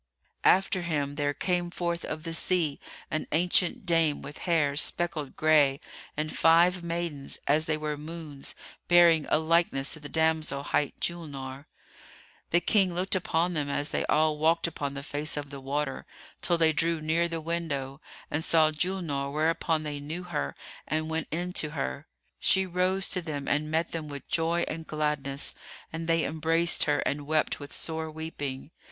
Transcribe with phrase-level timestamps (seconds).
[0.43, 2.79] After him there came forth of the sea
[3.11, 5.79] an ancient dame with hair speckled gray
[6.17, 8.55] and five maidens, as they were moons,
[8.87, 11.67] bearing a likeness to the damsel hight Julnar.
[12.49, 16.07] The King looked upon them as they all walked upon the face of the water,
[16.41, 20.55] till they drew near the window and saw Julnar, whereupon they knew her
[20.87, 22.07] and went in to her.
[22.39, 25.53] She rose to them and met them with joy and gladness,
[25.93, 28.71] and they embraced her and wept with sore weeping.